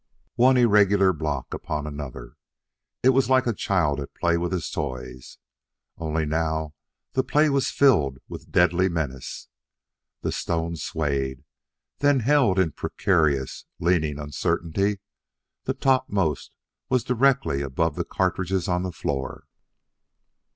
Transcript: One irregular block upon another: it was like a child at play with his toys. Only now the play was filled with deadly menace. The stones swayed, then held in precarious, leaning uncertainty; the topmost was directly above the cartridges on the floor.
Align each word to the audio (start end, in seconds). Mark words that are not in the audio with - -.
One 0.37 0.57
irregular 0.57 1.13
block 1.13 1.53
upon 1.53 1.85
another: 1.85 2.35
it 3.03 3.09
was 3.09 3.29
like 3.29 3.45
a 3.45 3.53
child 3.53 3.99
at 3.99 4.15
play 4.15 4.35
with 4.35 4.51
his 4.51 4.67
toys. 4.71 5.37
Only 5.95 6.25
now 6.25 6.73
the 7.11 7.23
play 7.23 7.51
was 7.51 7.69
filled 7.69 8.17
with 8.27 8.49
deadly 8.49 8.89
menace. 8.89 9.47
The 10.21 10.31
stones 10.31 10.81
swayed, 10.81 11.43
then 11.99 12.21
held 12.21 12.57
in 12.57 12.71
precarious, 12.71 13.65
leaning 13.77 14.17
uncertainty; 14.17 15.01
the 15.65 15.75
topmost 15.75 16.49
was 16.89 17.03
directly 17.03 17.61
above 17.61 17.95
the 17.95 18.03
cartridges 18.03 18.67
on 18.67 18.81
the 18.81 18.91
floor. 18.91 19.43